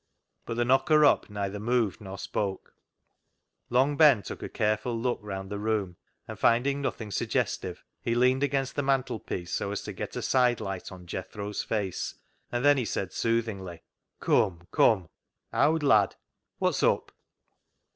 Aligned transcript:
But 0.47 0.55
the 0.55 0.65
knocker 0.65 1.05
up 1.05 1.29
neither 1.29 1.59
moved 1.59 2.01
nor 2.01 2.17
spoke. 2.17 2.73
Long 3.69 3.97
Ben 3.97 4.23
took 4.23 4.41
a 4.41 4.49
careful 4.49 4.99
look 4.99 5.19
round 5.21 5.51
the 5.51 5.59
room, 5.59 5.95
and 6.27 6.39
finding 6.39 6.81
nothing 6.81 7.11
suggestive, 7.11 7.83
he 8.01 8.15
leaned 8.15 8.41
against 8.41 8.75
the 8.75 8.81
mantelpiece 8.81 9.51
so 9.53 9.69
as 9.71 9.83
to 9.83 9.93
get 9.93 10.15
a 10.15 10.23
side 10.23 10.59
light 10.59 10.91
on 10.91 11.05
Jethro's 11.05 11.61
face, 11.61 12.15
and 12.51 12.65
then 12.65 12.77
he 12.79 12.85
said 12.85 13.13
soothingly 13.13 13.83
—"Come! 14.21 14.67
come! 14.71 15.07
owd 15.53 15.83
lad, 15.83 16.15
wot's 16.59 16.81
up 16.81 17.11